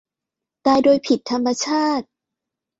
[0.65, 2.05] ตายโดยผิดธรรมชาติ